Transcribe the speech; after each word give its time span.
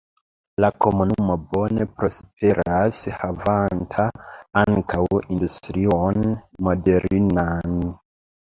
La 0.63 0.69
komunumo 0.85 1.35
bone 1.51 1.85
prosperas 1.99 3.03
havanta 3.19 4.07
ankaŭ 4.65 5.05
industrion 5.37 6.29
modernan. 6.71 7.81